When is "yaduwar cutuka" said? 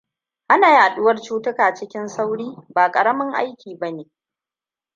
0.69-1.73